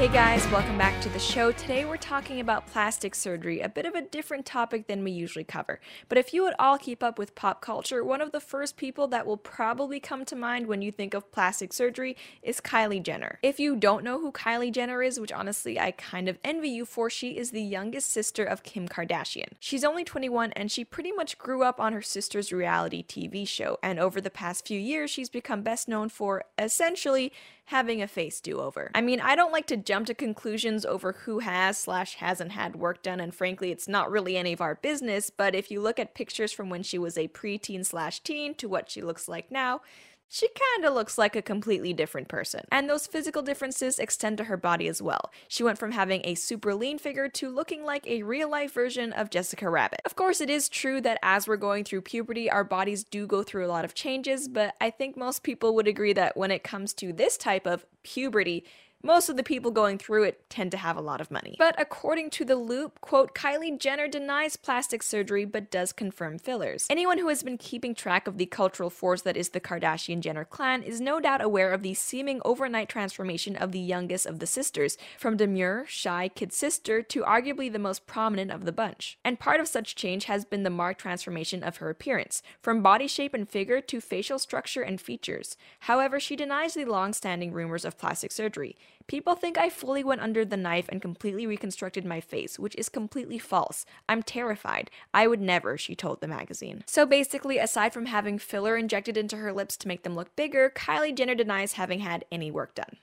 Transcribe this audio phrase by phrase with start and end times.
[0.00, 1.52] Hey guys, welcome back to the show.
[1.52, 5.44] Today we're talking about plastic surgery, a bit of a different topic than we usually
[5.44, 5.78] cover.
[6.08, 9.08] But if you at all keep up with pop culture, one of the first people
[9.08, 13.40] that will probably come to mind when you think of plastic surgery is Kylie Jenner.
[13.42, 16.86] If you don't know who Kylie Jenner is, which honestly I kind of envy you
[16.86, 19.52] for, she is the youngest sister of Kim Kardashian.
[19.60, 23.78] She's only 21 and she pretty much grew up on her sister's reality TV show,
[23.82, 27.34] and over the past few years, she's become best known for essentially
[27.70, 28.90] having a face do over.
[28.96, 32.74] I mean, I don't like to jump to conclusions over who has slash hasn't had
[32.74, 36.00] work done, and frankly, it's not really any of our business, but if you look
[36.00, 39.52] at pictures from when she was a preteen slash teen to what she looks like
[39.52, 39.82] now,
[40.32, 42.64] she kinda looks like a completely different person.
[42.70, 45.32] And those physical differences extend to her body as well.
[45.48, 49.12] She went from having a super lean figure to looking like a real life version
[49.12, 50.00] of Jessica Rabbit.
[50.04, 53.42] Of course, it is true that as we're going through puberty, our bodies do go
[53.42, 56.62] through a lot of changes, but I think most people would agree that when it
[56.62, 58.64] comes to this type of puberty,
[59.02, 61.56] most of the people going through it tend to have a lot of money.
[61.58, 66.86] But according to The Loop, quote, Kylie Jenner denies plastic surgery but does confirm fillers.
[66.90, 70.44] Anyone who has been keeping track of the cultural force that is the Kardashian Jenner
[70.44, 74.46] clan is no doubt aware of the seeming overnight transformation of the youngest of the
[74.46, 79.18] sisters, from demure, shy kid sister to arguably the most prominent of the bunch.
[79.24, 83.06] And part of such change has been the marked transformation of her appearance, from body
[83.06, 85.56] shape and figure to facial structure and features.
[85.80, 88.76] However, she denies the long standing rumors of plastic surgery.
[89.10, 92.88] People think I fully went under the knife and completely reconstructed my face, which is
[92.88, 93.84] completely false.
[94.08, 94.88] I'm terrified.
[95.12, 96.84] I would never, she told the magazine.
[96.86, 100.70] So basically, aside from having filler injected into her lips to make them look bigger,
[100.76, 102.98] Kylie Jenner denies having had any work done.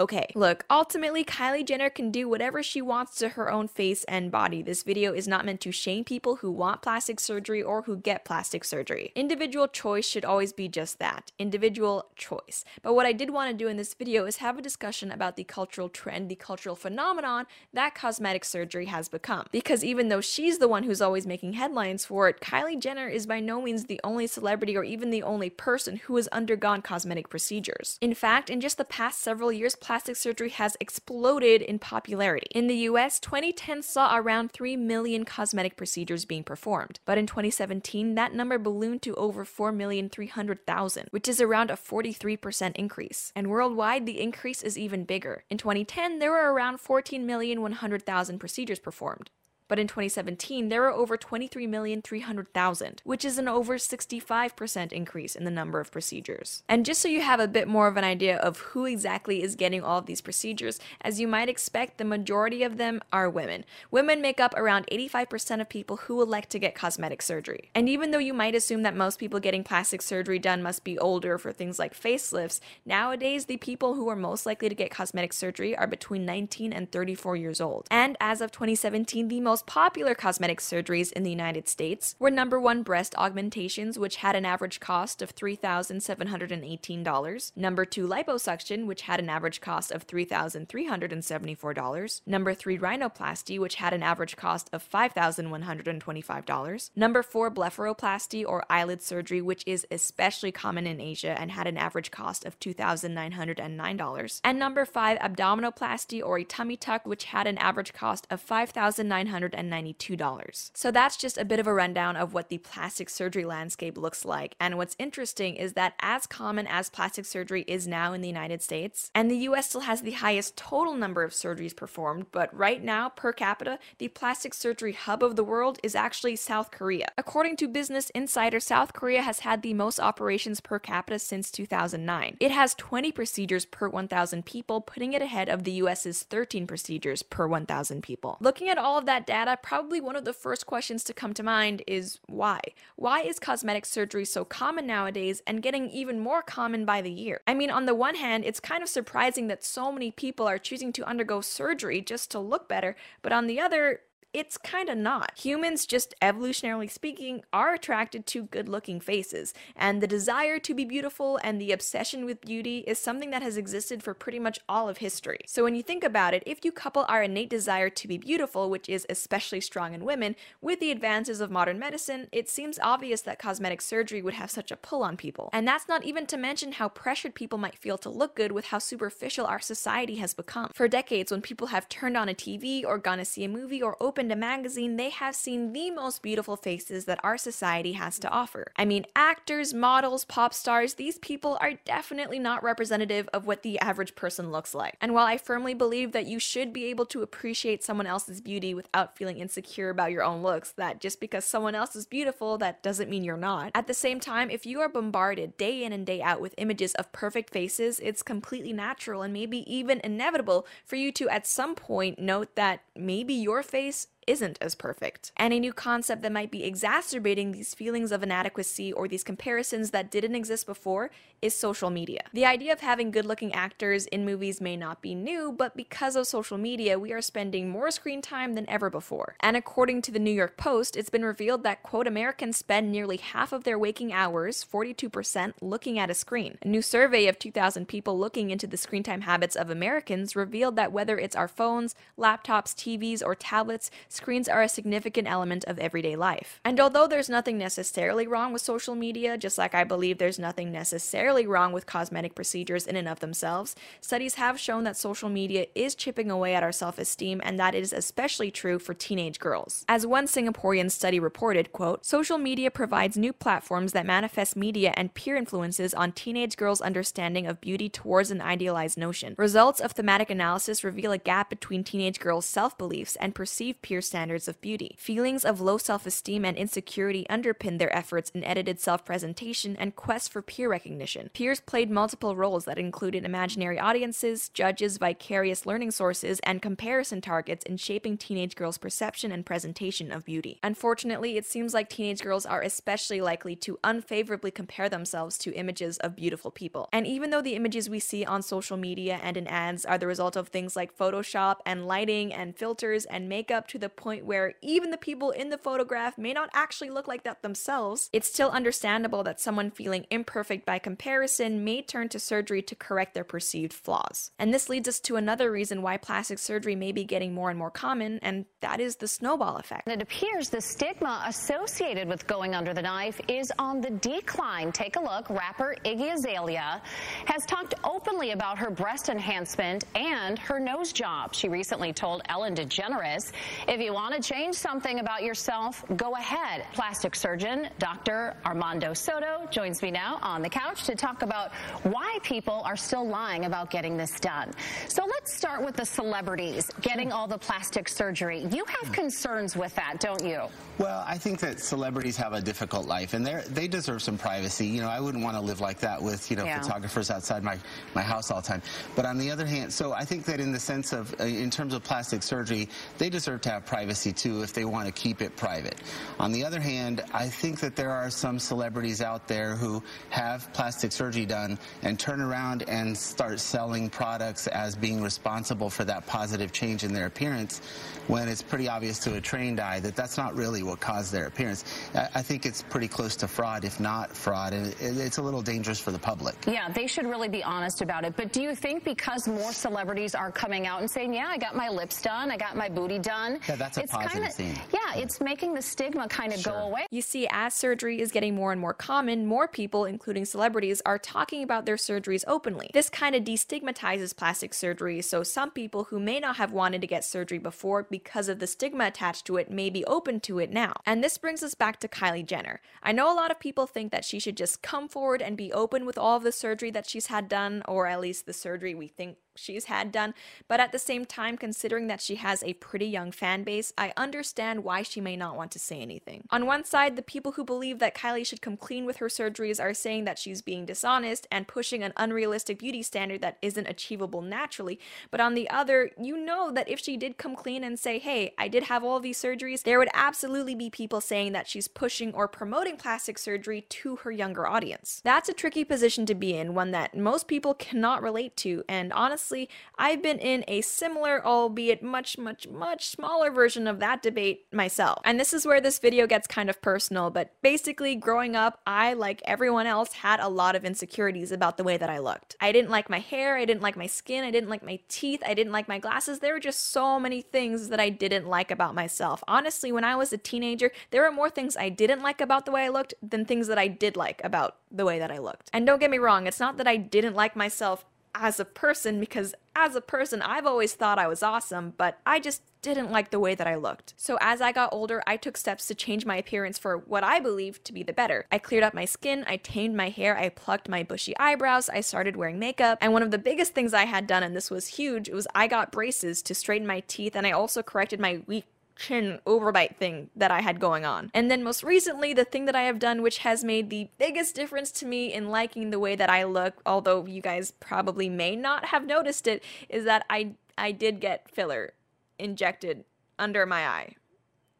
[0.00, 4.30] Okay, look, ultimately, Kylie Jenner can do whatever she wants to her own face and
[4.30, 4.62] body.
[4.62, 8.24] This video is not meant to shame people who want plastic surgery or who get
[8.24, 9.12] plastic surgery.
[9.14, 12.64] Individual choice should always be just that individual choice.
[12.80, 15.36] But what I did want to do in this video is have a discussion about
[15.36, 17.44] the cultural trend, the cultural phenomenon
[17.74, 19.48] that cosmetic surgery has become.
[19.52, 23.26] Because even though she's the one who's always making headlines for it, Kylie Jenner is
[23.26, 27.28] by no means the only celebrity or even the only person who has undergone cosmetic
[27.28, 27.98] procedures.
[28.00, 32.46] In fact, in just the past several years, plastic surgery has exploded in popularity.
[32.52, 38.14] In the US, 2010 saw around 3 million cosmetic procedures being performed, but in 2017,
[38.14, 43.32] that number ballooned to over 4,300,000, which is around a 43% increase.
[43.34, 45.42] And worldwide, the increase is even bigger.
[45.50, 49.30] In 2010, there were around 14,100,000 procedures performed
[49.70, 55.50] but in 2017 there were over 23,300,000, which is an over 65% increase in the
[55.50, 56.64] number of procedures.
[56.68, 59.54] And just so you have a bit more of an idea of who exactly is
[59.54, 63.64] getting all of these procedures, as you might expect, the majority of them are women.
[63.92, 67.70] Women make up around 85% of people who elect to get cosmetic surgery.
[67.72, 70.98] And even though you might assume that most people getting plastic surgery done must be
[70.98, 75.32] older for things like facelifts, nowadays the people who are most likely to get cosmetic
[75.32, 77.86] surgery are between 19 and 34 years old.
[77.88, 82.30] And as of 2017, the most most popular cosmetic surgeries in the United States were
[82.30, 89.02] number one breast augmentations, which had an average cost of $3,718, number two liposuction, which
[89.02, 94.82] had an average cost of $3,374, number three rhinoplasty, which had an average cost of
[94.90, 101.66] $5,125, number four blepharoplasty or eyelid surgery, which is especially common in Asia and had
[101.66, 107.46] an average cost of $2,909, and number five abdominoplasty or a tummy tuck, which had
[107.46, 110.70] an average cost of 5900 $192.
[110.74, 114.24] So that's just a bit of a rundown of what the plastic surgery landscape looks
[114.24, 114.54] like.
[114.60, 118.62] And what's interesting is that as common as plastic surgery is now in the United
[118.62, 122.82] States, and the US still has the highest total number of surgeries performed, but right
[122.82, 127.08] now, per capita, the plastic surgery hub of the world is actually South Korea.
[127.16, 132.36] According to Business Insider, South Korea has had the most operations per capita since 2009.
[132.40, 137.22] It has 20 procedures per 1,000 people, putting it ahead of the US's 13 procedures
[137.22, 138.36] per 1,000 people.
[138.40, 141.14] Looking at all of that data, data, uh, probably one of the first questions to
[141.14, 142.60] come to mind is why?
[142.96, 147.40] Why is cosmetic surgery so common nowadays and getting even more common by the year?
[147.46, 150.58] I mean, on the one hand, it's kind of surprising that so many people are
[150.58, 154.00] choosing to undergo surgery just to look better, but on the other,
[154.32, 155.32] it's kind of not.
[155.38, 160.84] Humans, just evolutionarily speaking, are attracted to good looking faces, and the desire to be
[160.84, 164.88] beautiful and the obsession with beauty is something that has existed for pretty much all
[164.88, 165.40] of history.
[165.46, 168.70] So when you think about it, if you couple our innate desire to be beautiful,
[168.70, 173.22] which is especially strong in women, with the advances of modern medicine, it seems obvious
[173.22, 175.50] that cosmetic surgery would have such a pull on people.
[175.52, 178.66] And that's not even to mention how pressured people might feel to look good with
[178.66, 180.70] how superficial our society has become.
[180.74, 183.82] For decades, when people have turned on a TV or gone to see a movie
[183.82, 187.92] or opened opened a magazine, they have seen the most beautiful faces that our society
[187.92, 188.70] has to offer.
[188.76, 193.78] I mean, actors, models, pop stars, these people are definitely not representative of what the
[193.78, 194.94] average person looks like.
[195.00, 198.74] And while I firmly believe that you should be able to appreciate someone else's beauty
[198.74, 202.82] without feeling insecure about your own looks, that just because someone else is beautiful, that
[202.82, 203.70] doesn't mean you're not.
[203.74, 206.94] At the same time, if you are bombarded day in and day out with images
[206.96, 211.74] of perfect faces, it's completely natural and maybe even inevitable for you to at some
[211.74, 215.32] point note that maybe your face isn't as perfect.
[215.36, 219.90] And a new concept that might be exacerbating these feelings of inadequacy or these comparisons
[219.90, 221.10] that didn't exist before
[221.42, 222.20] is social media.
[222.32, 226.14] The idea of having good looking actors in movies may not be new, but because
[226.14, 229.34] of social media, we are spending more screen time than ever before.
[229.40, 233.16] And according to the New York Post, it's been revealed that, quote, Americans spend nearly
[233.16, 236.56] half of their waking hours, 42%, looking at a screen.
[236.62, 240.76] A new survey of 2,000 people looking into the screen time habits of Americans revealed
[240.76, 243.90] that whether it's our phones, laptops, TVs, or tablets,
[244.20, 246.60] screens are a significant element of everyday life.
[246.62, 250.70] And although there's nothing necessarily wrong with social media, just like I believe there's nothing
[250.70, 255.68] necessarily wrong with cosmetic procedures in and of themselves, studies have shown that social media
[255.74, 259.86] is chipping away at our self esteem, and that is especially true for teenage girls.
[259.88, 265.14] As one Singaporean study reported, quote, social media provides new platforms that manifest media and
[265.14, 269.34] peer influences on teenage girls' understanding of beauty towards an idealized notion.
[269.38, 274.02] Results of thematic analysis reveal a gap between teenage girls' self beliefs and perceived peer
[274.10, 274.96] standards of beauty.
[274.98, 279.94] Feelings of low self esteem and insecurity underpin their efforts in edited self presentation and
[279.94, 281.30] quest for peer recognition.
[281.32, 287.64] Peers played multiple roles that included imaginary audiences, judges, vicarious learning sources, and comparison targets
[287.64, 290.58] in shaping teenage girls' perception and presentation of beauty.
[290.64, 295.98] Unfortunately, it seems like teenage girls are especially likely to unfavorably compare themselves to images
[295.98, 296.88] of beautiful people.
[296.92, 300.08] And even though the images we see on social media and in ads are the
[300.08, 304.54] result of things like Photoshop and lighting and filters and makeup to the point where
[304.62, 308.50] even the people in the photograph may not actually look like that themselves, it's still
[308.50, 313.72] understandable that someone feeling imperfect by comparison may turn to surgery to correct their perceived
[313.72, 314.30] flaws.
[314.38, 317.58] And this leads us to another reason why plastic surgery may be getting more and
[317.58, 319.88] more common, and that is the snowball effect.
[319.88, 324.72] It appears the stigma associated with going under the knife is on the decline.
[324.72, 325.28] Take a look.
[325.30, 326.82] Rapper Iggy Azalea
[327.26, 331.34] has talked openly about her breast enhancement and her nose job.
[331.34, 333.32] She recently told Ellen DeGeneres,
[333.68, 336.64] if you want to change something about yourself, go ahead.
[336.72, 338.36] Plastic surgeon Dr.
[338.44, 341.52] Armando Soto joins me now on the couch to talk about
[341.84, 344.50] why people are still lying about getting this done.
[344.88, 348.46] So let's start with the celebrities getting all the plastic surgery.
[348.50, 350.42] You have concerns with that, don't you?
[350.78, 354.66] Well, I think that celebrities have a difficult life, and they they deserve some privacy.
[354.66, 356.60] You know, I wouldn't want to live like that with you know Yeah.
[356.62, 357.58] photographers outside my
[357.94, 358.62] my house all the time.
[358.96, 361.50] But on the other hand, so I think that in the sense of uh, in
[361.50, 362.68] terms of plastic surgery,
[362.98, 365.76] they deserve to have privacy too if they want to keep it private.
[366.18, 370.52] On the other hand, I think that there are some celebrities out there who have
[370.52, 376.04] plastic surgery done and turn around and start selling products as being responsible for that
[376.08, 377.60] positive change in their appearance
[378.08, 381.26] when it's pretty obvious to a trained eye that that's not really what caused their
[381.26, 381.64] appearance.
[381.94, 385.78] I, think it's pretty close to fraud, if not fraud, and it's a little dangerous
[385.78, 386.34] for the public.
[386.48, 388.16] Yeah, they should really be honest about it.
[388.16, 391.54] But do you think because more celebrities are coming out and saying, yeah, I got
[391.54, 393.38] my lips done, I got my booty done.
[393.48, 394.58] Yeah, that's a it's positive kinda, thing.
[394.72, 396.86] Yeah, it's making the stigma kind of go away.
[396.90, 400.98] You see, as surgery is getting more and more common, more people, including celebrities, are
[400.98, 402.70] talking about their surgeries openly.
[402.72, 406.86] This kind of destigmatizes plastic surgery, so some people who may not have wanted to
[406.86, 410.50] get surgery before because of the stigma attached to it may be open to it
[410.50, 410.72] now.
[410.86, 412.60] And this brings us back to Kylie Jenner.
[412.82, 415.52] I know a lot of people think that she should just come forward and be
[415.52, 418.74] open with all of the surgery that she's had done, or at least the surgery
[418.74, 420.14] we think she's had done.
[420.48, 423.92] But at the same time, considering that she has a pretty young fan base, I
[423.96, 426.24] understand why she may not want to say anything.
[426.30, 429.62] On one side, the people who believe that Kylie should come clean with her surgeries
[429.62, 434.22] are saying that she's being dishonest and pushing an unrealistic beauty standard that isn't achievable
[434.22, 434.78] naturally.
[435.10, 438.34] But on the other, you know that if she did come clean and say, hey,
[438.36, 442.12] I did have all these surgeries, there would absolutely be people saying that she's pushing
[442.12, 445.00] or promoting plastic surgery to her younger audience.
[445.04, 448.92] That's a tricky position to be in, one that most people cannot relate to, and
[448.92, 449.29] honestly,
[449.78, 455.00] I've been in a similar, albeit much, much, much smaller version of that debate myself.
[455.04, 458.92] And this is where this video gets kind of personal, but basically, growing up, I,
[458.94, 462.36] like everyone else, had a lot of insecurities about the way that I looked.
[462.40, 465.22] I didn't like my hair, I didn't like my skin, I didn't like my teeth,
[465.26, 466.18] I didn't like my glasses.
[466.18, 469.22] There were just so many things that I didn't like about myself.
[469.28, 472.52] Honestly, when I was a teenager, there were more things I didn't like about the
[472.52, 475.50] way I looked than things that I did like about the way that I looked.
[475.52, 479.00] And don't get me wrong, it's not that I didn't like myself as a person
[479.00, 483.10] because as a person I've always thought I was awesome, but I just didn't like
[483.10, 483.94] the way that I looked.
[483.96, 487.20] So as I got older, I took steps to change my appearance for what I
[487.20, 488.26] believed to be the better.
[488.30, 491.80] I cleared up my skin, I tamed my hair, I plucked my bushy eyebrows, I
[491.80, 494.66] started wearing makeup, and one of the biggest things I had done, and this was
[494.66, 498.44] huge, was I got braces to straighten my teeth, and I also corrected my weak
[498.76, 501.10] chin overbite thing that I had going on.
[501.14, 504.34] And then most recently, the thing that I have done, which has made the biggest
[504.34, 508.36] difference to me in liking the way that I look, although you guys probably may
[508.36, 511.72] not have noticed it, is that I I did get filler
[512.18, 512.84] injected
[513.18, 513.94] under my eye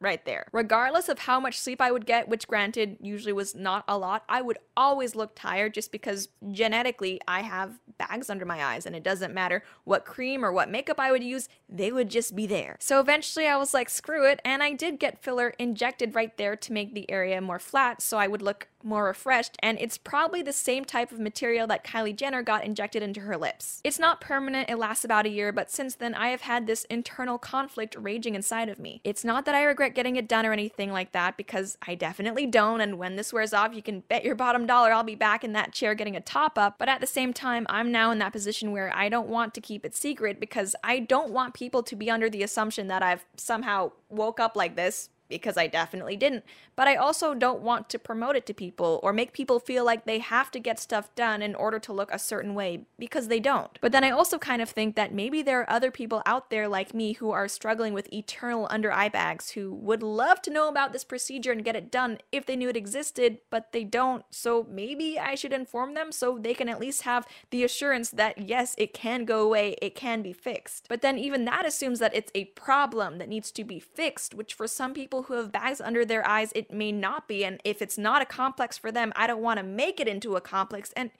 [0.01, 0.47] right there.
[0.51, 4.23] Regardless of how much sleep I would get, which granted usually was not a lot,
[4.27, 8.95] I would always look tired just because genetically I have bags under my eyes and
[8.95, 12.47] it doesn't matter what cream or what makeup I would use, they would just be
[12.47, 12.77] there.
[12.79, 16.55] So eventually I was like, screw it, and I did get filler injected right there
[16.55, 20.41] to make the area more flat so I would look more refreshed, and it's probably
[20.41, 23.81] the same type of material that Kylie Jenner got injected into her lips.
[23.83, 26.85] It's not permanent, it lasts about a year, but since then I have had this
[26.85, 29.01] internal conflict raging inside of me.
[29.03, 32.45] It's not that I regret getting it done or anything like that, because I definitely
[32.45, 35.43] don't, and when this wears off, you can bet your bottom dollar I'll be back
[35.43, 38.19] in that chair getting a top up, but at the same time, I'm now in
[38.19, 41.83] that position where I don't want to keep it secret because I don't want people
[41.83, 46.15] to be under the assumption that I've somehow woke up like this because I definitely
[46.15, 46.43] didn't.
[46.75, 50.05] But I also don't want to promote it to people or make people feel like
[50.05, 53.39] they have to get stuff done in order to look a certain way because they
[53.39, 53.79] don't.
[53.81, 56.67] But then I also kind of think that maybe there are other people out there
[56.67, 60.67] like me who are struggling with eternal under eye bags who would love to know
[60.67, 64.25] about this procedure and get it done if they knew it existed, but they don't.
[64.29, 68.37] So maybe I should inform them so they can at least have the assurance that
[68.37, 70.87] yes, it can go away, it can be fixed.
[70.89, 74.53] But then even that assumes that it's a problem that needs to be fixed, which
[74.53, 77.43] for some people who have bags under their eyes, it may not be.
[77.45, 80.35] And if it's not a complex for them, I don't want to make it into
[80.35, 80.91] a complex.
[80.95, 81.11] And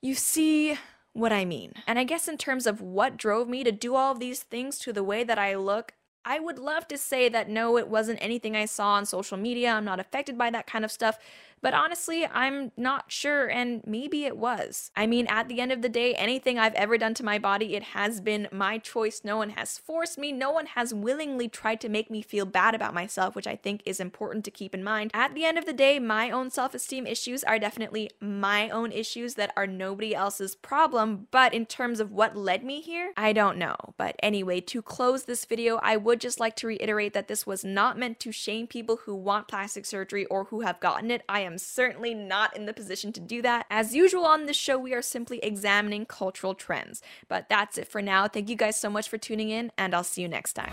[0.00, 0.78] you see
[1.12, 1.74] what I mean.
[1.86, 4.78] And I guess in terms of what drove me to do all of these things
[4.80, 5.92] to the way that I look,
[6.24, 9.72] I would love to say that no, it wasn't anything I saw on social media.
[9.72, 11.18] I'm not affected by that kind of stuff.
[11.60, 14.90] But honestly, I'm not sure, and maybe it was.
[14.96, 17.74] I mean, at the end of the day, anything I've ever done to my body,
[17.74, 19.22] it has been my choice.
[19.24, 22.74] No one has forced me, no one has willingly tried to make me feel bad
[22.74, 25.10] about myself, which I think is important to keep in mind.
[25.14, 28.92] At the end of the day, my own self esteem issues are definitely my own
[28.92, 33.32] issues that are nobody else's problem, but in terms of what led me here, I
[33.32, 33.76] don't know.
[33.96, 37.64] But anyway, to close this video, I would just like to reiterate that this was
[37.64, 41.22] not meant to shame people who want plastic surgery or who have gotten it.
[41.28, 43.66] I am certainly not in the position to do that.
[43.70, 47.02] As usual on this show, we are simply examining cultural trends.
[47.28, 48.28] But that's it for now.
[48.28, 50.72] Thank you guys so much for tuning in, and I'll see you next time.